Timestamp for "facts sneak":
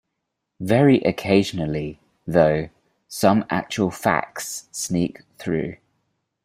3.91-5.21